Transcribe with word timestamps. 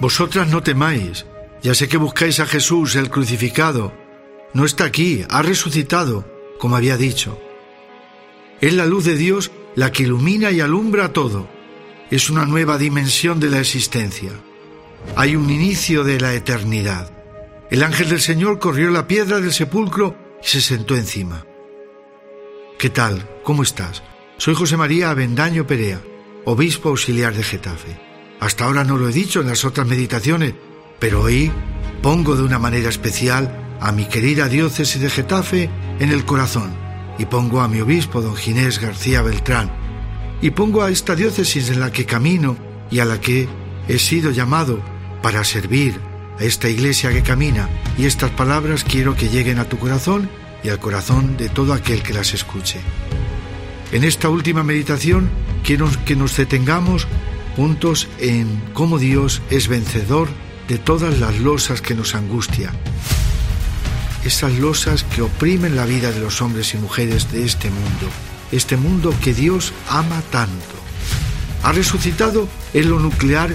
Vosotras 0.00 0.48
no 0.48 0.62
temáis, 0.62 1.26
ya 1.62 1.74
sé 1.74 1.88
que 1.88 1.96
buscáis 1.96 2.40
a 2.40 2.46
Jesús, 2.46 2.96
el 2.96 3.08
crucificado. 3.08 3.92
No 4.52 4.64
está 4.64 4.84
aquí, 4.84 5.24
ha 5.30 5.42
resucitado, 5.42 6.26
como 6.58 6.76
había 6.76 6.96
dicho. 6.96 7.40
Es 8.60 8.74
la 8.74 8.86
luz 8.86 9.04
de 9.04 9.16
Dios 9.16 9.50
la 9.74 9.92
que 9.92 10.02
ilumina 10.02 10.50
y 10.50 10.60
alumbra 10.60 11.12
todo. 11.12 11.48
Es 12.10 12.30
una 12.30 12.44
nueva 12.44 12.78
dimensión 12.78 13.40
de 13.40 13.48
la 13.48 13.60
existencia. 13.60 14.32
Hay 15.16 15.36
un 15.36 15.50
inicio 15.50 16.04
de 16.04 16.20
la 16.20 16.34
eternidad. 16.34 17.10
El 17.70 17.82
ángel 17.82 18.10
del 18.10 18.20
Señor 18.20 18.58
corrió 18.58 18.90
la 18.90 19.06
piedra 19.06 19.40
del 19.40 19.52
sepulcro 19.52 20.16
y 20.42 20.46
se 20.46 20.60
sentó 20.60 20.94
encima. 20.94 21.46
¿Qué 22.78 22.90
tal? 22.90 23.28
¿Cómo 23.44 23.62
estás? 23.62 24.02
Soy 24.36 24.54
José 24.54 24.76
María 24.76 25.10
Avendaño 25.10 25.66
Perea, 25.66 26.02
obispo 26.44 26.90
auxiliar 26.90 27.32
de 27.34 27.44
Getafe. 27.44 28.11
Hasta 28.42 28.64
ahora 28.64 28.82
no 28.82 28.98
lo 28.98 29.08
he 29.08 29.12
dicho 29.12 29.40
en 29.40 29.46
las 29.46 29.64
otras 29.64 29.86
meditaciones, 29.86 30.54
pero 30.98 31.22
hoy 31.22 31.52
pongo 32.02 32.34
de 32.34 32.42
una 32.42 32.58
manera 32.58 32.88
especial 32.88 33.76
a 33.80 33.92
mi 33.92 34.06
querida 34.06 34.48
diócesis 34.48 35.00
de 35.00 35.08
Getafe 35.08 35.70
en 36.00 36.10
el 36.10 36.24
corazón. 36.24 36.74
Y 37.20 37.26
pongo 37.26 37.60
a 37.60 37.68
mi 37.68 37.80
obispo, 37.80 38.20
don 38.20 38.34
Ginés 38.34 38.80
García 38.80 39.22
Beltrán, 39.22 39.70
y 40.40 40.50
pongo 40.50 40.82
a 40.82 40.90
esta 40.90 41.14
diócesis 41.14 41.70
en 41.70 41.78
la 41.78 41.92
que 41.92 42.04
camino 42.04 42.56
y 42.90 42.98
a 42.98 43.04
la 43.04 43.20
que 43.20 43.48
he 43.86 44.00
sido 44.00 44.32
llamado 44.32 44.82
para 45.22 45.44
servir. 45.44 46.00
A 46.40 46.42
esta 46.42 46.68
iglesia 46.68 47.12
que 47.12 47.22
camina, 47.22 47.68
y 47.96 48.06
estas 48.06 48.32
palabras 48.32 48.82
quiero 48.82 49.14
que 49.14 49.28
lleguen 49.28 49.60
a 49.60 49.68
tu 49.68 49.78
corazón 49.78 50.28
y 50.64 50.68
al 50.70 50.80
corazón 50.80 51.36
de 51.36 51.48
todo 51.48 51.74
aquel 51.74 52.02
que 52.02 52.12
las 52.12 52.34
escuche. 52.34 52.80
En 53.92 54.02
esta 54.02 54.28
última 54.28 54.64
meditación 54.64 55.30
quiero 55.62 55.88
que 56.04 56.16
nos 56.16 56.36
detengamos 56.36 57.06
juntos 57.56 58.08
en 58.18 58.62
cómo 58.72 58.98
Dios 58.98 59.42
es 59.50 59.68
vencedor 59.68 60.28
de 60.68 60.78
todas 60.78 61.18
las 61.18 61.38
losas 61.38 61.80
que 61.80 61.94
nos 61.94 62.14
angustian, 62.14 62.74
esas 64.24 64.52
losas 64.54 65.04
que 65.04 65.22
oprimen 65.22 65.76
la 65.76 65.84
vida 65.84 66.12
de 66.12 66.20
los 66.20 66.40
hombres 66.42 66.74
y 66.74 66.78
mujeres 66.78 67.30
de 67.32 67.44
este 67.44 67.70
mundo, 67.70 68.08
este 68.52 68.76
mundo 68.76 69.14
que 69.22 69.34
Dios 69.34 69.72
ama 69.88 70.22
tanto. 70.30 70.74
Ha 71.62 71.72
resucitado 71.72 72.48
en 72.74 72.90
lo 72.90 72.98
nuclear 72.98 73.54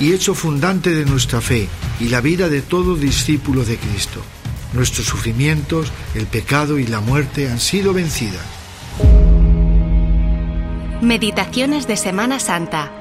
y 0.00 0.12
hecho 0.12 0.34
fundante 0.34 0.90
de 0.94 1.04
nuestra 1.04 1.40
fe 1.40 1.68
y 2.00 2.08
la 2.08 2.20
vida 2.20 2.48
de 2.48 2.62
todo 2.62 2.96
discípulo 2.96 3.64
de 3.64 3.76
Cristo. 3.78 4.22
Nuestros 4.72 5.06
sufrimientos, 5.06 5.90
el 6.14 6.26
pecado 6.26 6.78
y 6.78 6.86
la 6.86 7.00
muerte 7.00 7.48
han 7.48 7.58
sido 7.58 7.92
vencidas. 7.92 8.57
Meditaciones 11.02 11.86
de 11.86 11.96
Semana 11.96 12.40
Santa. 12.40 12.92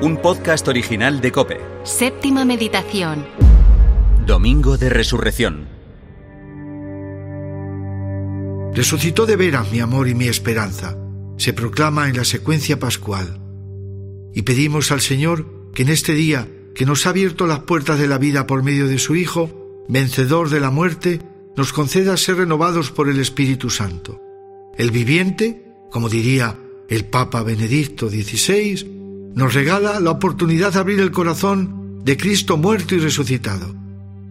Un 0.00 0.16
podcast 0.22 0.66
original 0.68 1.20
de 1.20 1.32
Cope. 1.32 1.60
Séptima 1.84 2.46
meditación. 2.46 3.26
Domingo 4.24 4.78
de 4.78 4.88
Resurrección. 4.88 5.68
Resucitó 8.72 9.26
de 9.26 9.36
veras 9.36 9.70
mi 9.70 9.80
amor 9.80 10.08
y 10.08 10.14
mi 10.14 10.28
esperanza. 10.28 10.96
Se 11.36 11.52
proclama 11.52 12.08
en 12.08 12.16
la 12.16 12.24
secuencia 12.24 12.78
pascual. 12.78 13.38
Y 14.32 14.40
pedimos 14.40 14.90
al 14.90 15.02
Señor 15.02 15.70
que 15.74 15.82
en 15.82 15.90
este 15.90 16.14
día, 16.14 16.48
que 16.74 16.86
nos 16.86 17.04
ha 17.04 17.10
abierto 17.10 17.46
las 17.46 17.60
puertas 17.60 17.98
de 17.98 18.08
la 18.08 18.16
vida 18.16 18.46
por 18.46 18.62
medio 18.62 18.88
de 18.88 18.98
su 18.98 19.14
Hijo, 19.14 19.84
vencedor 19.90 20.48
de 20.48 20.60
la 20.60 20.70
muerte, 20.70 21.20
nos 21.54 21.74
conceda 21.74 22.16
ser 22.16 22.36
renovados 22.36 22.90
por 22.90 23.10
el 23.10 23.20
Espíritu 23.20 23.68
Santo. 23.68 24.22
El 24.78 24.90
viviente, 24.90 25.66
como 25.90 26.08
diría 26.08 26.56
el 26.88 27.04
Papa 27.04 27.42
Benedicto 27.42 28.08
XVI, 28.08 29.32
nos 29.34 29.54
regala 29.54 30.00
la 30.00 30.10
oportunidad 30.12 30.72
de 30.72 30.78
abrir 30.78 31.00
el 31.00 31.10
corazón 31.10 32.02
de 32.04 32.16
Cristo 32.16 32.56
muerto 32.56 32.94
y 32.94 32.98
resucitado. 32.98 33.74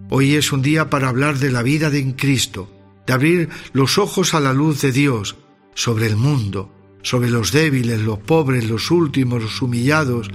Hoy 0.09 0.35
es 0.35 0.51
un 0.51 0.61
día 0.61 0.89
para 0.89 1.09
hablar 1.09 1.37
de 1.37 1.51
la 1.51 1.63
vida 1.63 1.87
en 1.95 2.13
Cristo, 2.13 2.69
de 3.05 3.13
abrir 3.13 3.49
los 3.73 3.97
ojos 3.97 4.33
a 4.33 4.39
la 4.39 4.53
luz 4.53 4.81
de 4.81 4.91
Dios 4.91 5.35
sobre 5.73 6.07
el 6.07 6.15
mundo, 6.15 6.71
sobre 7.01 7.29
los 7.29 7.51
débiles, 7.51 8.01
los 8.01 8.19
pobres, 8.19 8.69
los 8.69 8.89
últimos, 8.91 9.43
los 9.43 9.61
humillados, 9.61 10.29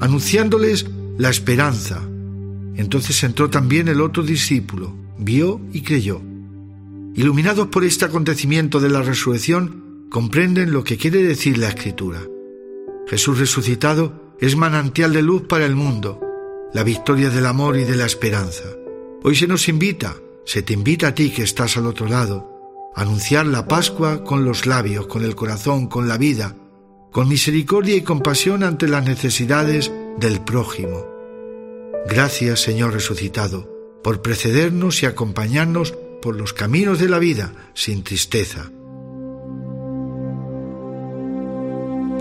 anunciándoles 0.00 0.86
la 1.18 1.30
esperanza. 1.30 2.00
Entonces 2.76 3.22
entró 3.24 3.50
también 3.50 3.88
el 3.88 4.00
otro 4.00 4.22
discípulo, 4.22 4.94
vio 5.18 5.60
y 5.72 5.80
creyó. 5.82 6.20
Iluminados 7.14 7.68
por 7.68 7.84
este 7.84 8.04
acontecimiento 8.04 8.80
de 8.80 8.90
la 8.90 9.02
resurrección, 9.02 9.85
comprenden 10.16 10.72
lo 10.72 10.82
que 10.82 10.96
quiere 10.96 11.22
decir 11.22 11.58
la 11.58 11.68
Escritura. 11.68 12.22
Jesús 13.06 13.38
resucitado 13.38 14.32
es 14.40 14.56
manantial 14.56 15.12
de 15.12 15.20
luz 15.20 15.42
para 15.42 15.66
el 15.66 15.76
mundo, 15.76 16.22
la 16.72 16.84
victoria 16.84 17.28
del 17.28 17.44
amor 17.44 17.76
y 17.76 17.84
de 17.84 17.96
la 17.96 18.06
esperanza. 18.06 18.64
Hoy 19.22 19.36
se 19.36 19.46
nos 19.46 19.68
invita 19.68 20.16
se 20.46 20.62
te 20.62 20.72
invita 20.72 21.08
a 21.08 21.14
ti 21.14 21.28
que 21.28 21.42
estás 21.42 21.76
al 21.76 21.84
otro 21.84 22.08
lado, 22.08 22.90
a 22.94 23.02
anunciar 23.02 23.44
la 23.46 23.68
Pascua 23.68 24.24
con 24.24 24.46
los 24.46 24.64
labios, 24.64 25.06
con 25.06 25.22
el 25.22 25.36
corazón, 25.36 25.86
con 25.86 26.08
la 26.08 26.16
vida, 26.16 26.56
con 27.12 27.28
misericordia 27.28 27.94
y 27.94 28.00
compasión 28.00 28.62
ante 28.62 28.88
las 28.88 29.04
necesidades 29.04 29.92
del 30.18 30.40
prójimo. 30.40 31.04
Gracias, 32.08 32.60
Señor 32.60 32.94
resucitado, 32.94 33.68
por 34.02 34.22
precedernos 34.22 35.02
y 35.02 35.04
acompañarnos 35.04 35.92
por 36.22 36.36
los 36.36 36.54
caminos 36.54 37.00
de 37.00 37.10
la 37.10 37.18
vida 37.18 37.52
sin 37.74 38.02
tristeza. 38.02 38.70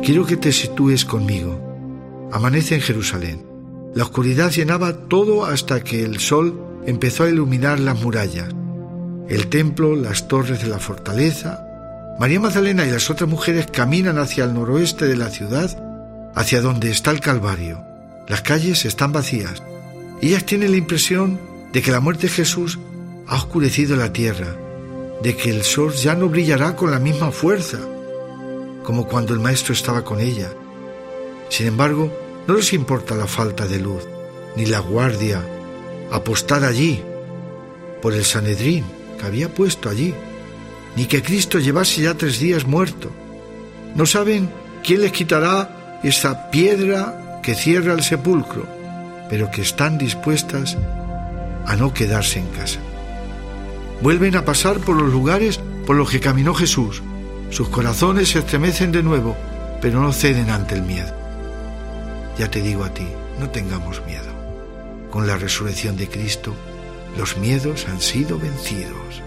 Quiero 0.06 0.28
que 0.28 0.38
te 0.38 0.52
sitúes 0.52 1.04
conmigo. 1.04 2.30
Amanece 2.32 2.76
en 2.76 2.82
Jerusalén. 2.82 3.44
La 3.96 4.04
oscuridad 4.04 4.52
llenaba 4.52 4.94
todo 5.08 5.46
hasta 5.46 5.84
que 5.84 6.04
el 6.04 6.20
sol 6.20 6.84
empezó 6.86 7.24
a 7.24 7.30
iluminar 7.30 7.80
las 7.80 8.00
murallas, 8.00 8.50
el 9.28 9.48
templo, 9.48 9.96
las 9.96 10.28
torres 10.28 10.62
de 10.62 10.68
la 10.68 10.78
fortaleza. 10.78 11.60
María 12.20 12.40
Magdalena 12.40 12.86
y 12.86 12.92
las 12.92 13.10
otras 13.10 13.28
mujeres 13.28 13.66
caminan 13.66 14.20
hacia 14.20 14.44
el 14.44 14.54
noroeste 14.54 15.08
de 15.08 15.16
la 15.18 15.32
ciudad, 15.32 15.76
hacia 16.36 16.62
donde 16.62 16.92
está 16.92 17.10
el 17.10 17.20
Calvario. 17.20 17.84
Las 18.28 18.44
calles 18.44 18.86
están 18.86 19.12
vacías. 19.12 19.64
Ellas 20.22 20.46
tienen 20.46 20.70
la 20.70 20.78
impresión 20.78 21.40
de 21.74 21.82
que 21.82 21.92
la 21.92 22.00
muerte 22.00 22.28
de 22.28 22.34
Jesús 22.34 22.78
ha 23.26 23.38
oscurecido 23.38 23.96
la 23.96 24.14
tierra, 24.14 24.56
de 25.24 25.36
que 25.36 25.50
el 25.50 25.64
sol 25.64 25.94
ya 25.94 26.14
no 26.14 26.30
brillará 26.30 26.76
con 26.76 26.92
la 26.92 27.00
misma 27.00 27.32
fuerza, 27.32 27.80
como 28.86 29.08
cuando 29.08 29.34
el 29.34 29.40
Maestro 29.40 29.74
estaba 29.74 30.04
con 30.04 30.20
ella. 30.22 30.54
Sin 31.50 31.68
embargo, 31.68 32.12
no 32.48 32.56
les 32.56 32.72
importa 32.74 33.16
la 33.16 33.28
falta 33.28 33.66
de 33.66 33.80
luz, 33.80 34.04
ni 34.56 34.66
la 34.66 34.80
guardia 34.80 35.44
apostar 36.12 36.64
allí 36.64 37.02
por 38.02 38.14
el 38.14 38.24
Sanedrín 38.24 38.86
que 39.20 39.26
había 39.26 39.54
puesto 39.54 39.90
allí, 39.90 40.14
ni 40.96 41.06
que 41.06 41.22
Cristo 41.22 41.60
llevase 41.60 42.04
ya 42.04 42.14
tres 42.14 42.40
días 42.40 42.66
muerto. 42.66 43.10
No 43.96 44.06
saben 44.06 44.50
quién 44.84 45.02
les 45.02 45.12
quitará 45.12 46.00
esa 46.04 46.50
piedra 46.52 47.40
que 47.42 47.56
cierra 47.56 47.94
el 47.94 48.04
sepulcro, 48.04 48.68
pero 49.30 49.50
que 49.52 49.62
están 49.62 49.98
dispuestas 49.98 50.78
a 51.66 51.76
no 51.76 51.94
quedarse 51.94 52.40
en 52.40 52.48
casa. 52.48 52.80
Vuelven 54.02 54.36
a 54.36 54.46
pasar 54.46 54.80
por 54.80 54.96
los 55.02 55.12
lugares 55.12 55.60
por 55.86 55.96
los 55.96 56.10
que 56.10 56.20
caminó 56.20 56.54
Jesús. 56.54 57.02
Sus 57.56 57.70
corazones 57.70 58.30
se 58.30 58.40
estremecen 58.40 58.92
de 58.92 59.02
nuevo, 59.02 59.36
pero 59.82 60.02
no 60.02 60.12
ceden 60.12 60.50
ante 60.50 60.76
el 60.76 60.82
miedo. 60.82 61.16
Ya 62.38 62.52
te 62.52 62.62
digo 62.62 62.84
a 62.84 62.94
ti, 62.94 63.08
no 63.40 63.50
tengamos 63.50 64.06
miedo 64.06 64.36
con 65.16 65.28
la 65.28 65.38
resurrección 65.38 65.96
de 65.96 66.10
Cristo, 66.10 66.54
los 67.18 67.38
miedos 67.38 67.88
han 67.88 68.02
sido 68.02 68.38
vencidos. 68.38 69.24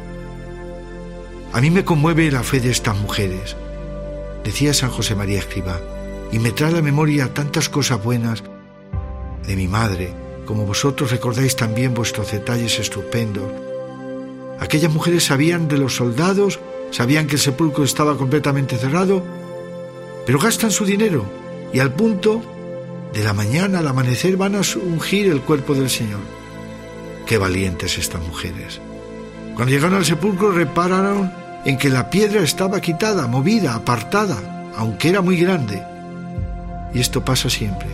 A 1.54 1.62
mí 1.62 1.70
me 1.70 1.82
conmueve 1.82 2.30
la 2.30 2.42
fe 2.42 2.60
de 2.60 2.70
estas 2.70 2.94
mujeres, 2.98 3.56
decía 4.44 4.74
San 4.74 4.90
José 4.90 5.14
María 5.14 5.38
Escribá, 5.38 5.80
y 6.30 6.40
me 6.40 6.50
trae 6.50 6.72
a 6.72 6.74
la 6.74 6.82
memoria 6.82 7.32
tantas 7.32 7.70
cosas 7.70 8.04
buenas 8.04 8.42
de 9.46 9.56
mi 9.56 9.66
madre, 9.66 10.12
como 10.44 10.66
vosotros 10.66 11.10
recordáis 11.10 11.56
también 11.56 11.94
vuestros 11.94 12.32
detalles 12.32 12.78
estupendos. 12.78 13.50
Aquellas 14.60 14.92
mujeres 14.92 15.24
sabían 15.24 15.68
de 15.68 15.78
los 15.78 15.96
soldados, 15.96 16.60
sabían 16.90 17.26
que 17.26 17.36
el 17.36 17.40
sepulcro 17.40 17.84
estaba 17.84 18.16
completamente 18.16 18.76
cerrado, 18.76 19.22
pero 20.26 20.38
gastan 20.38 20.70
su 20.70 20.84
dinero 20.84 21.24
y 21.72 21.80
al 21.80 21.92
punto 21.92 22.42
de 23.12 23.24
la 23.24 23.32
mañana 23.32 23.78
al 23.78 23.88
amanecer 23.88 24.36
van 24.36 24.54
a 24.54 24.60
ungir 24.82 25.28
el 25.28 25.40
cuerpo 25.40 25.74
del 25.74 25.90
Señor. 25.90 26.20
Qué 27.26 27.38
valientes 27.38 27.98
estas 27.98 28.22
mujeres. 28.22 28.80
Cuando 29.54 29.72
llegaron 29.74 29.98
al 29.98 30.04
sepulcro 30.04 30.52
repararon 30.52 31.32
en 31.64 31.76
que 31.76 31.90
la 31.90 32.10
piedra 32.10 32.42
estaba 32.42 32.80
quitada, 32.80 33.26
movida, 33.26 33.74
apartada, 33.74 34.70
aunque 34.76 35.08
era 35.08 35.20
muy 35.20 35.36
grande. 35.36 35.82
Y 36.94 37.00
esto 37.00 37.24
pasa 37.24 37.50
siempre. 37.50 37.88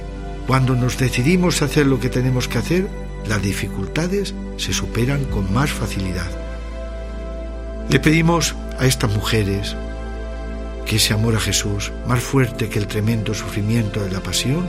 Cuando 0.46 0.76
nos 0.76 0.98
decidimos 0.98 1.62
a 1.62 1.64
hacer 1.64 1.86
lo 1.86 1.98
que 1.98 2.10
tenemos 2.10 2.48
que 2.48 2.58
hacer, 2.58 2.88
las 3.26 3.42
dificultades 3.42 4.34
se 4.58 4.72
superan 4.72 5.24
con 5.24 5.52
más 5.52 5.70
facilidad. 5.70 6.43
Le 7.88 8.00
pedimos 8.00 8.54
a 8.78 8.86
estas 8.86 9.14
mujeres 9.14 9.76
que 10.86 10.96
ese 10.96 11.12
amor 11.12 11.36
a 11.36 11.40
Jesús, 11.40 11.92
más 12.06 12.20
fuerte 12.20 12.68
que 12.68 12.78
el 12.78 12.86
tremendo 12.86 13.34
sufrimiento 13.34 14.02
de 14.02 14.10
la 14.10 14.20
pasión, 14.20 14.66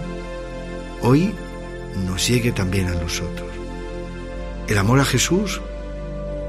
hoy 1.01 1.33
nos 2.06 2.27
llegue 2.27 2.51
también 2.51 2.88
a 2.88 2.94
nosotros. 2.94 3.50
El 4.67 4.77
amor 4.77 5.00
a 5.00 5.06
Jesús 5.06 5.62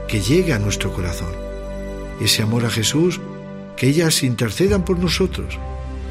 que 0.08 0.20
llegue 0.20 0.52
a 0.52 0.58
nuestro 0.58 0.92
corazón. 0.92 1.32
Ese 2.20 2.42
amor 2.42 2.64
a 2.64 2.70
Jesús 2.70 3.20
que 3.76 3.86
ellas 3.86 4.22
intercedan 4.22 4.84
por 4.84 4.98
nosotros. 4.98 5.58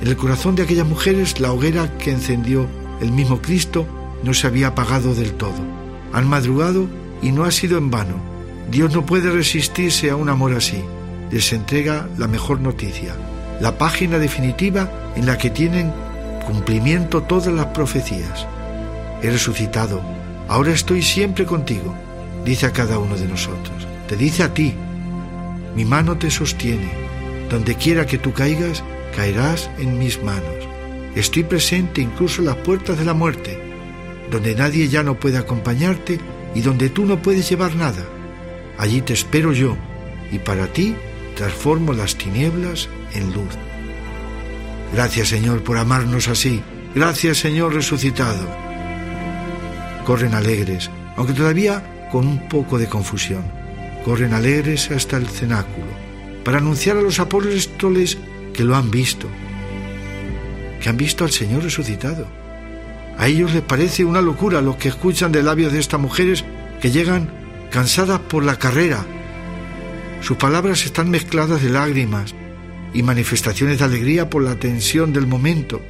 En 0.02 0.08
el 0.08 0.16
corazón 0.16 0.56
de 0.56 0.64
aquellas 0.64 0.88
mujeres 0.88 1.40
la 1.40 1.52
hoguera 1.52 1.98
que 1.98 2.12
encendió 2.12 2.68
el 3.02 3.12
mismo 3.12 3.42
Cristo 3.42 3.86
no 4.24 4.34
se 4.34 4.48
había 4.48 4.68
apagado 4.68 5.16
del 5.16 5.34
todo. 5.34 5.60
Han 6.14 6.28
madrugado 6.28 6.88
y 7.22 7.32
no 7.32 7.44
ha 7.44 7.52
sido 7.52 7.78
en 7.78 7.92
vano. 7.92 8.35
Dios 8.70 8.94
no 8.94 9.06
puede 9.06 9.32
resistirse 9.32 10.10
a 10.10 10.16
un 10.16 10.30
amor 10.30 10.54
así. 10.54 10.84
Les 11.32 11.54
entrega 11.54 12.08
la 12.18 12.28
mejor 12.28 12.60
noticia, 12.60 13.16
la 13.60 13.78
página 13.78 14.20
definitiva 14.20 14.90
en 15.16 15.26
la 15.26 15.38
que 15.38 15.50
tienen 15.50 15.92
cumplimiento 16.46 17.24
todas 17.24 17.54
las 17.54 17.68
profecías. 17.68 18.48
He 19.22 19.30
resucitado, 19.30 20.02
ahora 20.48 20.72
estoy 20.72 21.02
siempre 21.02 21.46
contigo, 21.46 21.96
dice 22.46 22.68
a 22.68 22.72
cada 22.72 23.00
uno 23.00 23.18
de 23.18 23.28
nosotros. 23.28 23.88
Te 24.08 24.16
dice 24.16 24.44
a 24.44 24.54
ti, 24.54 24.74
mi 25.76 25.84
mano 25.84 26.18
te 26.18 26.30
sostiene, 26.30 26.92
donde 27.50 27.76
quiera 27.76 28.06
que 28.06 28.18
tú 28.18 28.34
caigas, 28.34 28.84
caerás 29.16 29.70
en 29.80 29.98
mis 29.98 30.22
manos. 30.22 30.44
Estoy 31.16 31.44
presente 31.44 32.02
incluso 32.02 32.42
en 32.42 32.48
las 32.48 32.58
puertas 32.58 32.98
de 32.98 33.06
la 33.06 33.14
muerte, 33.14 33.60
donde 34.32 34.56
nadie 34.56 34.88
ya 34.88 35.02
no 35.02 35.20
puede 35.20 35.38
acompañarte 35.38 36.20
y 36.54 36.62
donde 36.62 36.90
tú 36.90 37.06
no 37.06 37.22
puedes 37.22 37.50
llevar 37.50 37.76
nada. 37.76 38.04
Allí 38.78 39.02
te 39.02 39.14
espero 39.14 39.54
yo, 39.54 39.78
y 40.32 40.40
para 40.40 40.68
ti 40.68 40.96
transformo 41.36 41.94
las 41.94 42.16
tinieblas 42.16 42.90
en 43.14 43.34
luz. 43.34 43.54
Gracias 44.94 45.30
Señor 45.30 45.64
por 45.64 45.78
amarnos 45.78 46.28
así. 46.28 46.62
Gracias 46.94 47.38
Señor 47.38 47.74
resucitado. 47.74 48.48
Corren 50.06 50.34
alegres, 50.34 50.90
aunque 51.18 51.34
todavía 51.34 52.08
con 52.12 52.28
un 52.28 52.48
poco 52.48 52.78
de 52.78 52.88
confusión. 52.88 53.44
Corren 54.04 54.34
alegres 54.34 54.92
hasta 54.92 55.18
el 55.18 55.28
cenáculo 55.28 55.88
para 56.44 56.60
anunciar 56.60 56.98
a 56.98 57.02
los 57.02 57.20
apóstoles 57.20 58.18
que 58.54 58.64
lo 58.64 58.76
han 58.76 58.92
visto, 58.92 59.28
que 60.80 60.90
han 60.90 60.96
visto 60.96 61.24
al 61.24 61.32
Señor 61.32 61.64
resucitado. 61.64 62.28
A 63.18 63.28
ellos 63.28 63.54
les 63.54 63.64
parece 63.64 64.06
una 64.06 64.22
locura 64.22 64.62
lo 64.62 64.78
que 64.78 64.90
escuchan 64.90 65.32
de 65.32 65.42
labios 65.42 65.74
de 65.74 65.80
estas 65.80 66.00
mujeres 66.00 66.46
que 66.80 66.92
llegan 66.92 67.45
cansadas 67.76 68.22
por 68.22 68.46
la 68.46 68.58
carrera. 68.58 69.06
Sus 70.22 70.38
palabras 70.38 70.86
están 70.86 71.10
mezcladas 71.10 71.62
de 71.62 71.70
lágrimas, 71.70 72.34
y 72.94 73.04
manifestaciones 73.04 73.80
de 73.80 73.84
alegría 73.84 74.30
por 74.30 74.44
la 74.44 74.58
tensión 74.58 75.12
del 75.12 75.28
momento. 75.28 75.82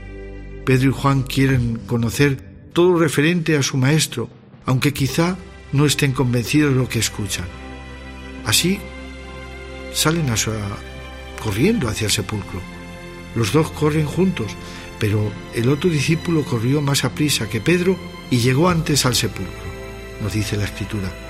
Pedro 0.65 0.89
y 0.89 0.93
Juan 0.93 1.21
quieren 1.21 1.75
conocer 1.85 2.41
todo 2.73 2.97
referente 2.97 3.55
a 3.55 3.61
su 3.61 3.77
maestro, 3.77 4.31
aunque 4.65 4.93
quizá 4.93 5.37
no 5.73 5.85
estén 5.85 6.13
convencidos 6.13 6.73
de 6.73 6.79
lo 6.79 6.89
que 6.89 6.97
escuchan. 6.97 7.45
Así 8.45 8.79
salen 9.93 10.31
a 10.31 10.37
su, 10.37 10.53
corriendo 11.39 11.87
hacia 11.87 12.05
el 12.05 12.11
sepulcro. 12.11 12.61
Los 13.35 13.53
dos 13.53 13.69
corren 13.69 14.07
juntos, 14.07 14.51
pero 14.99 15.31
el 15.53 15.69
otro 15.69 15.91
discípulo 15.91 16.43
corrió 16.45 16.81
más 16.81 17.05
a 17.05 17.13
prisa 17.13 17.47
que 17.47 17.61
Pedro 17.61 17.95
y 18.31 18.39
llegó 18.39 18.69
antes 18.69 19.05
al 19.05 19.13
sepulcro, 19.13 19.53
nos 20.23 20.33
dice 20.33 20.57
la 20.57 20.65
escritura. 20.65 21.24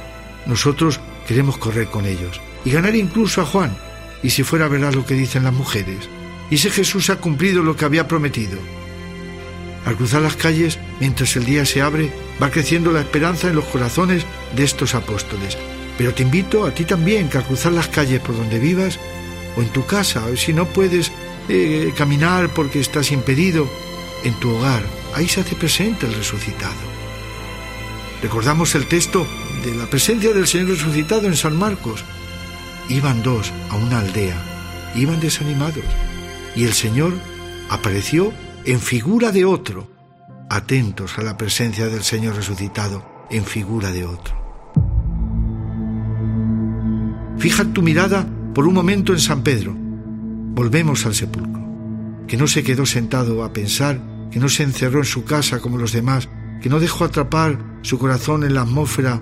Nosotros 0.45 0.99
queremos 1.27 1.57
correr 1.57 1.87
con 1.87 2.05
ellos 2.05 2.41
y 2.63 2.71
ganar 2.71 2.95
incluso 2.95 3.41
a 3.41 3.45
Juan, 3.45 3.77
y 4.23 4.29
si 4.31 4.43
fuera 4.43 4.67
verdad 4.67 4.93
lo 4.93 5.05
que 5.05 5.13
dicen 5.13 5.43
las 5.43 5.53
mujeres, 5.53 6.09
y 6.49 6.57
si 6.57 6.69
Jesús 6.69 7.09
ha 7.09 7.17
cumplido 7.17 7.63
lo 7.63 7.75
que 7.75 7.85
había 7.85 8.07
prometido. 8.07 8.57
Al 9.85 9.95
cruzar 9.95 10.21
las 10.21 10.35
calles, 10.35 10.79
mientras 10.99 11.35
el 11.35 11.45
día 11.45 11.65
se 11.65 11.81
abre, 11.81 12.11
va 12.41 12.49
creciendo 12.49 12.91
la 12.91 13.01
esperanza 13.01 13.49
en 13.49 13.55
los 13.55 13.65
corazones 13.65 14.25
de 14.55 14.63
estos 14.63 14.95
apóstoles. 14.95 15.57
Pero 15.97 16.13
te 16.13 16.23
invito 16.23 16.65
a 16.65 16.71
ti 16.71 16.85
también 16.85 17.29
que 17.29 17.37
al 17.37 17.45
cruzar 17.45 17.71
las 17.71 17.87
calles 17.87 18.19
por 18.19 18.35
donde 18.35 18.59
vivas, 18.59 18.99
o 19.55 19.61
en 19.61 19.69
tu 19.69 19.85
casa, 19.85 20.25
o 20.25 20.35
si 20.35 20.53
no 20.53 20.65
puedes 20.65 21.11
eh, 21.49 21.93
caminar 21.95 22.49
porque 22.49 22.79
estás 22.79 23.11
impedido, 23.11 23.69
en 24.23 24.33
tu 24.39 24.49
hogar, 24.55 24.83
ahí 25.13 25.27
se 25.27 25.41
hace 25.41 25.55
presente 25.55 26.07
el 26.07 26.15
resucitado. 26.15 26.73
Recordamos 28.23 28.73
el 28.73 28.87
texto 28.87 29.27
de 29.65 29.75
la 29.75 29.87
presencia 29.87 30.31
del 30.31 30.45
Señor 30.45 30.69
resucitado 30.69 31.25
en 31.25 31.35
San 31.35 31.57
Marcos, 31.57 32.03
Iban 32.87 33.23
dos 33.23 33.51
a 33.71 33.77
una 33.77 33.97
aldea, 33.97 34.37
iban 34.93 35.19
desanimados, 35.19 35.83
y 36.55 36.65
el 36.65 36.73
Señor 36.73 37.13
apareció 37.67 38.31
en 38.63 38.79
figura 38.79 39.31
de 39.31 39.43
otro, 39.43 39.89
atentos 40.51 41.17
a 41.17 41.23
la 41.23 41.35
presencia 41.35 41.87
del 41.87 42.03
Señor 42.03 42.35
resucitado 42.35 43.25
en 43.31 43.43
figura 43.43 43.91
de 43.91 44.05
otro. 44.05 44.35
Fija 47.39 47.65
tu 47.65 47.81
mirada 47.81 48.27
por 48.53 48.67
un 48.67 48.75
momento 48.75 49.13
en 49.13 49.19
San 49.19 49.41
Pedro. 49.41 49.75
Volvemos 49.75 51.07
al 51.07 51.15
sepulcro, 51.15 51.65
que 52.27 52.37
no 52.37 52.45
se 52.45 52.63
quedó 52.63 52.85
sentado 52.85 53.43
a 53.43 53.51
pensar, 53.51 53.99
que 54.29 54.37
no 54.37 54.47
se 54.47 54.61
encerró 54.61 54.99
en 54.99 55.05
su 55.05 55.25
casa 55.25 55.59
como 55.59 55.79
los 55.79 55.91
demás, 55.91 56.29
que 56.61 56.69
no 56.69 56.79
dejó 56.79 57.03
atrapar 57.03 57.79
su 57.81 57.97
corazón 57.97 58.43
en 58.43 58.53
la 58.53 58.61
atmósfera 58.61 59.21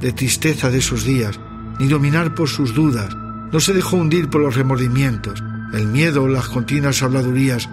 de 0.00 0.12
tristeza 0.12 0.70
de 0.70 0.78
esos 0.78 1.04
días, 1.04 1.38
ni 1.78 1.88
dominar 1.88 2.34
por 2.34 2.48
sus 2.48 2.74
dudas, 2.74 3.16
no 3.52 3.60
se 3.60 3.72
dejó 3.72 3.96
hundir 3.96 4.28
por 4.28 4.40
los 4.40 4.56
remordimientos, 4.56 5.42
el 5.72 5.86
miedo 5.86 6.24
o 6.24 6.28
las 6.28 6.48
continuas 6.48 7.02
habladurías. 7.02 7.68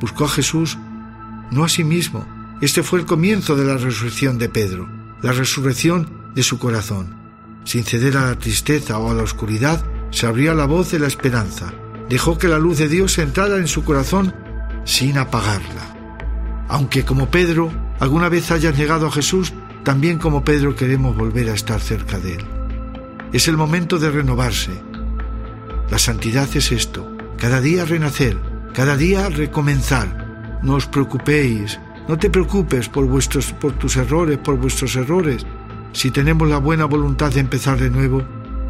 Buscó 0.00 0.24
a 0.24 0.28
Jesús, 0.28 0.78
no 1.50 1.64
a 1.64 1.68
sí 1.68 1.84
mismo. 1.84 2.26
Este 2.60 2.82
fue 2.82 3.00
el 3.00 3.06
comienzo 3.06 3.56
de 3.56 3.64
la 3.64 3.76
resurrección 3.76 4.38
de 4.38 4.48
Pedro, 4.48 4.88
la 5.22 5.32
resurrección 5.32 6.08
de 6.34 6.42
su 6.42 6.58
corazón. 6.58 7.16
Sin 7.64 7.84
ceder 7.84 8.16
a 8.16 8.26
la 8.26 8.38
tristeza 8.38 8.98
o 8.98 9.10
a 9.10 9.14
la 9.14 9.22
oscuridad, 9.22 9.84
se 10.10 10.26
abría 10.26 10.54
la 10.54 10.66
voz 10.66 10.90
de 10.90 10.98
la 10.98 11.06
esperanza. 11.06 11.72
Dejó 12.08 12.38
que 12.38 12.48
la 12.48 12.58
luz 12.58 12.78
de 12.78 12.88
Dios 12.88 13.18
entrara 13.18 13.56
en 13.56 13.68
su 13.68 13.84
corazón 13.84 14.34
sin 14.84 15.18
apagarla. 15.18 15.94
Aunque 16.68 17.04
como 17.04 17.30
Pedro 17.30 17.70
alguna 18.00 18.28
vez 18.28 18.50
hayas 18.50 18.76
llegado 18.76 19.06
a 19.06 19.12
Jesús, 19.12 19.52
también 19.84 20.18
como 20.18 20.44
Pedro 20.44 20.74
queremos 20.74 21.16
volver 21.16 21.50
a 21.50 21.54
estar 21.54 21.80
cerca 21.80 22.18
de 22.18 22.34
Él. 22.34 22.44
Es 23.32 23.48
el 23.48 23.56
momento 23.56 23.98
de 23.98 24.10
renovarse. 24.10 24.72
La 25.90 25.98
santidad 25.98 26.48
es 26.54 26.72
esto, 26.72 27.16
cada 27.36 27.60
día 27.60 27.84
renacer, 27.84 28.36
cada 28.72 28.96
día 28.96 29.28
recomenzar. 29.28 30.60
No 30.62 30.74
os 30.74 30.86
preocupéis, 30.86 31.78
no 32.08 32.18
te 32.18 32.30
preocupes 32.30 32.88
por 32.88 33.06
vuestros 33.06 33.52
por 33.52 33.72
tus 33.72 33.96
errores, 33.96 34.38
por 34.38 34.56
vuestros 34.56 34.96
errores. 34.96 35.44
Si 35.92 36.10
tenemos 36.10 36.48
la 36.48 36.58
buena 36.58 36.86
voluntad 36.86 37.32
de 37.32 37.40
empezar 37.40 37.78
de 37.78 37.90
nuevo, 37.90 38.22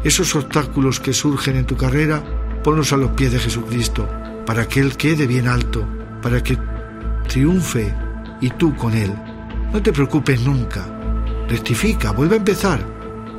esos 0.03 0.35
obstáculos 0.35 0.99
que 0.99 1.13
surgen 1.13 1.55
en 1.55 1.65
tu 1.65 1.75
carrera, 1.75 2.23
ponlos 2.63 2.93
a 2.93 2.97
los 2.97 3.11
pies 3.11 3.31
de 3.31 3.39
Jesucristo, 3.39 4.09
para 4.45 4.67
que 4.67 4.79
Él 4.79 4.97
quede 4.97 5.27
bien 5.27 5.47
alto, 5.47 5.85
para 6.21 6.43
que 6.43 6.57
triunfe 7.27 7.93
y 8.41 8.49
tú 8.51 8.75
con 8.75 8.93
Él. 8.93 9.13
No 9.71 9.81
te 9.81 9.93
preocupes 9.93 10.41
nunca. 10.41 10.98
Rectifica, 11.49 12.11
vuelve 12.11 12.35
a 12.35 12.37
empezar. 12.37 12.85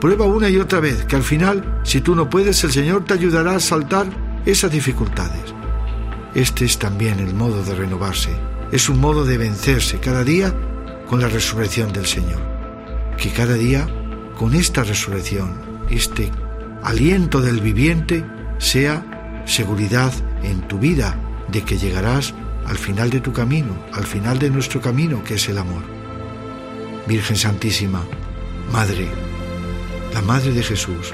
Prueba 0.00 0.24
una 0.24 0.48
y 0.48 0.56
otra 0.56 0.80
vez, 0.80 1.04
que 1.04 1.14
al 1.14 1.22
final, 1.22 1.80
si 1.84 2.00
tú 2.00 2.16
no 2.16 2.28
puedes, 2.28 2.62
el 2.64 2.72
Señor 2.72 3.04
te 3.04 3.14
ayudará 3.14 3.54
a 3.54 3.60
saltar 3.60 4.06
esas 4.44 4.72
dificultades. 4.72 5.54
Este 6.34 6.64
es 6.64 6.78
también 6.78 7.20
el 7.20 7.34
modo 7.34 7.62
de 7.62 7.74
renovarse, 7.74 8.30
es 8.72 8.88
un 8.88 8.98
modo 8.98 9.24
de 9.24 9.38
vencerse 9.38 10.00
cada 10.00 10.24
día 10.24 10.54
con 11.08 11.20
la 11.20 11.28
resurrección 11.28 11.92
del 11.92 12.06
Señor. 12.06 12.40
Que 13.16 13.30
cada 13.30 13.54
día, 13.54 13.86
con 14.36 14.54
esta 14.54 14.82
resurrección, 14.82 15.52
este 15.88 16.32
aliento 16.82 17.40
del 17.40 17.60
viviente, 17.60 18.24
sea 18.58 19.42
seguridad 19.44 20.12
en 20.42 20.66
tu 20.66 20.78
vida 20.78 21.16
de 21.48 21.62
que 21.62 21.78
llegarás 21.78 22.34
al 22.66 22.78
final 22.78 23.10
de 23.10 23.20
tu 23.20 23.32
camino, 23.32 23.74
al 23.92 24.04
final 24.04 24.38
de 24.38 24.50
nuestro 24.50 24.80
camino, 24.80 25.22
que 25.22 25.34
es 25.34 25.48
el 25.48 25.58
amor. 25.58 25.99
Virgen 27.06 27.36
Santísima, 27.36 28.04
Madre, 28.72 29.08
la 30.12 30.22
Madre 30.22 30.52
de 30.52 30.62
Jesús, 30.62 31.12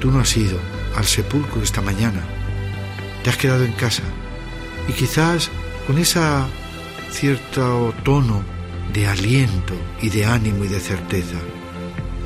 tú 0.00 0.10
no 0.10 0.20
has 0.20 0.36
ido 0.36 0.58
al 0.96 1.04
sepulcro 1.04 1.62
esta 1.62 1.82
mañana, 1.82 2.22
te 3.22 3.30
has 3.30 3.36
quedado 3.36 3.64
en 3.64 3.72
casa 3.72 4.02
y 4.88 4.92
quizás 4.92 5.50
con 5.86 5.98
esa 5.98 6.46
cierto 7.10 7.94
tono 8.02 8.42
de 8.92 9.06
aliento 9.06 9.74
y 10.00 10.10
de 10.10 10.24
ánimo 10.24 10.64
y 10.64 10.68
de 10.68 10.80
certeza, 10.80 11.38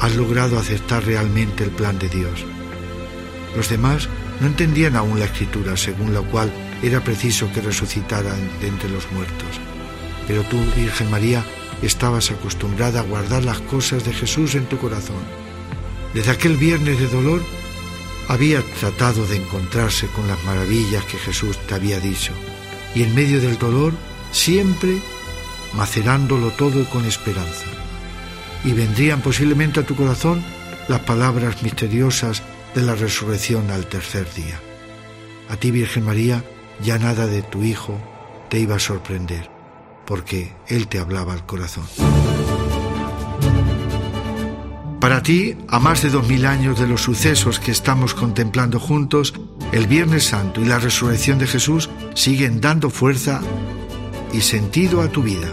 has 0.01 0.17
logrado 0.17 0.59
aceptar 0.59 1.05
realmente 1.05 1.65
el 1.65 1.71
plan 1.71 1.99
de 1.99 2.09
Dios. 2.09 2.45
Los 3.57 3.69
demás 3.69 4.09
no 4.41 4.47
entendían 4.47 4.97
aún 4.97 5.19
la 5.19 5.27
escritura 5.27 5.77
según 5.77 6.15
la 6.15 6.23
cual 6.23 6.51
era 6.83 7.01
preciso 7.01 7.51
que 7.53 7.61
resucitara 7.61 8.35
de 8.61 8.69
entre 8.69 8.89
los 8.89 9.11
muertos. 9.13 9.61
Pero 10.27 10.43
tú, 10.45 10.59
Virgen 10.77 11.11
María, 11.11 11.45
estabas 11.87 12.31
acostumbrada 12.31 13.01
a 13.01 13.05
guardar 13.05 13.45
las 13.45 13.61
cosas 13.61 14.05
de 14.05 14.13
Jesús 14.13 14.55
en 14.55 14.67
tu 14.67 14.79
corazón 14.79 15.41
desde 16.15 16.33
aquel 16.33 16.57
viernes 16.57 16.99
de 16.99 17.07
dolor, 17.07 17.41
había 18.29 18.63
tratado 18.81 19.27
de 19.27 19.37
encontrarse 19.37 20.09
con 20.09 20.27
las 20.27 20.43
maravillas 20.45 21.05
que 21.05 21.19
Jesús 21.19 21.57
te 21.67 21.75
había 21.75 22.01
dicho. 22.01 22.33
Y 22.95 23.05
en 23.05 23.15
medio 23.15 23.41
del 23.41 23.59
dolor, 23.59 23.93
siempre 24.33 24.99
macerándolo 25.75 26.51
todo 26.51 26.89
con 26.91 27.05
esperanza. 27.05 27.67
Y 28.65 28.73
vendrían 28.73 29.21
posiblemente 29.21 29.81
a 29.81 29.87
tu 29.87 29.95
corazón 29.95 30.43
las 30.89 31.01
palabras 31.01 31.63
misteriosas 31.63 32.43
de 32.75 32.83
la 32.83 32.95
resurrección 32.95 33.71
al 33.71 33.87
tercer 33.87 34.33
día. 34.35 34.61
A 35.49 35.57
ti, 35.57 35.71
Virgen 35.71 36.05
María, 36.05 36.45
ya 36.83 36.99
nada 36.99 37.27
de 37.27 37.43
tu 37.43 37.63
Hijo 37.63 38.01
te 38.49 38.59
iba 38.59 38.77
a 38.77 38.81
sorprender, 38.81 39.49
porque 40.07 40.53
Él 40.69 40.89
te 40.89 40.99
hablaba 40.99 41.33
al 41.33 41.47
corazón. 41.47 41.85
Para 45.01 45.23
ti, 45.23 45.57
a 45.69 45.79
más 45.79 46.03
de 46.03 46.11
dos 46.11 46.29
mil 46.29 46.45
años 46.45 46.79
de 46.79 46.87
los 46.87 47.01
sucesos 47.01 47.59
que 47.59 47.71
estamos 47.71 48.13
contemplando 48.15 48.79
juntos, 48.79 49.33
el 49.73 49.87
Viernes 49.87 50.25
Santo 50.25 50.61
y 50.61 50.67
la 50.67 50.79
resurrección 50.79 51.39
de 51.39 51.47
Jesús 51.47 51.89
siguen 52.15 52.61
dando 52.61 52.91
fuerza 52.91 53.41
y 54.33 54.43
sentido 54.43 55.01
a 55.01 55.09
tu 55.09 55.23
vida. 55.23 55.49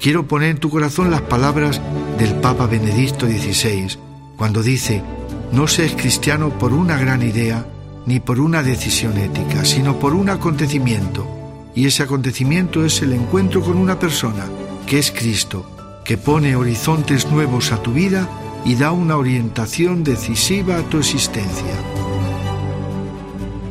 Quiero 0.00 0.28
poner 0.28 0.50
en 0.50 0.58
tu 0.58 0.70
corazón 0.70 1.10
las 1.10 1.22
palabras 1.22 1.80
del 2.18 2.36
Papa 2.36 2.66
Benedicto 2.66 3.26
XVI, 3.26 3.98
cuando 4.36 4.62
dice, 4.62 5.02
no 5.50 5.66
seas 5.66 5.92
cristiano 5.92 6.50
por 6.50 6.72
una 6.72 6.96
gran 6.96 7.22
idea 7.22 7.66
ni 8.06 8.20
por 8.20 8.38
una 8.38 8.62
decisión 8.62 9.18
ética, 9.18 9.64
sino 9.64 9.98
por 9.98 10.14
un 10.14 10.30
acontecimiento. 10.30 11.37
Y 11.78 11.86
ese 11.86 12.02
acontecimiento 12.02 12.84
es 12.84 13.02
el 13.02 13.12
encuentro 13.12 13.62
con 13.62 13.76
una 13.76 14.00
persona, 14.00 14.46
que 14.84 14.98
es 14.98 15.12
Cristo, 15.12 15.64
que 16.04 16.18
pone 16.18 16.56
horizontes 16.56 17.30
nuevos 17.30 17.70
a 17.70 17.80
tu 17.80 17.92
vida 17.92 18.28
y 18.64 18.74
da 18.74 18.90
una 18.90 19.16
orientación 19.16 20.02
decisiva 20.02 20.78
a 20.78 20.82
tu 20.82 20.98
existencia. 20.98 21.72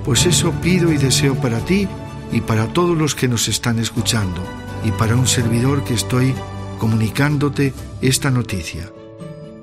Pues 0.06 0.26
eso 0.26 0.54
pido 0.62 0.94
y 0.94 0.98
deseo 0.98 1.36
para 1.36 1.60
ti 1.60 1.90
y 2.32 2.40
para 2.40 2.68
todos 2.68 2.98
los 2.98 3.14
que 3.14 3.28
nos 3.28 3.50
están 3.50 3.78
escuchando 3.78 4.42
y 4.86 4.92
para 4.92 5.18
un 5.18 5.28
servidor 5.28 5.84
que 5.84 5.96
estoy 5.96 6.34
comunicándote 6.80 7.74
esta 8.00 8.32
noticia. 8.32 8.90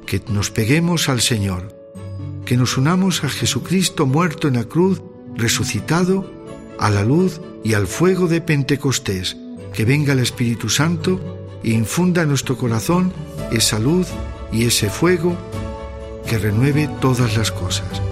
Que 0.04 0.22
nos 0.28 0.50
peguemos 0.50 1.08
al 1.08 1.22
Señor, 1.22 1.74
que 2.44 2.58
nos 2.58 2.76
unamos 2.76 3.24
a 3.24 3.30
Jesucristo 3.30 4.04
muerto 4.04 4.48
en 4.48 4.56
la 4.56 4.64
cruz, 4.64 5.00
resucitado, 5.34 6.30
a 6.78 6.90
la 6.90 7.04
luz 7.04 7.40
y 7.62 7.74
al 7.74 7.86
fuego 7.86 8.28
de 8.28 8.40
Pentecostés, 8.40 9.36
que 9.72 9.84
venga 9.84 10.12
el 10.12 10.20
Espíritu 10.20 10.68
Santo 10.68 11.20
e 11.62 11.70
infunda 11.70 12.22
en 12.22 12.28
nuestro 12.28 12.56
corazón 12.56 13.12
esa 13.50 13.78
luz 13.78 14.08
y 14.52 14.64
ese 14.64 14.90
fuego 14.90 15.36
que 16.28 16.38
renueve 16.38 16.88
todas 17.00 17.36
las 17.36 17.50
cosas. 17.50 18.02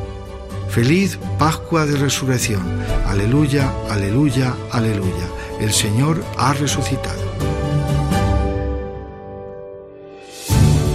Feliz 0.69 1.19
Pascua 1.39 1.85
de 1.85 1.97
Resurrección. 1.97 2.63
Aleluya, 3.07 3.73
aleluya, 3.91 4.55
aleluya. 4.71 5.29
El 5.61 5.73
Señor 5.73 6.25
ha 6.39 6.55
resucitado. 6.55 7.21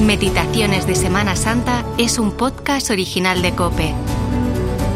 Meditaciones 0.02 0.88
de 0.88 0.96
Semana 0.96 1.36
Santa 1.36 1.86
es 1.98 2.18
un 2.18 2.32
podcast 2.32 2.90
original 2.90 3.42
de 3.42 3.54
Cope. 3.54 3.94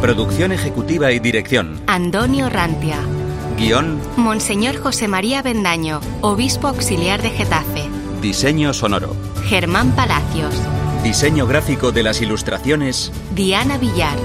Producción 0.02 0.52
ejecutiva 0.52 1.12
y 1.12 1.20
dirección. 1.20 1.80
Antonio 1.86 2.50
Rantia. 2.50 2.98
Guión. 3.56 4.00
Monseñor 4.18 4.76
José 4.78 5.08
María 5.08 5.44
Bendaño, 5.44 6.02
Obispo 6.22 6.70
Auxiliar 6.70 7.22
de 7.22 7.30
Getafe. 7.30 7.88
Diseño 8.20 8.74
sonoro. 8.74 9.16
Germán 9.46 9.92
Palacios. 9.92 10.56
Diseño 11.04 11.46
gráfico 11.46 11.92
de 11.92 12.02
las 12.02 12.20
ilustraciones. 12.20 13.12
Diana 13.36 13.78
Villar. 13.78 14.18